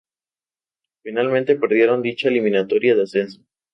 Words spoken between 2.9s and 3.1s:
de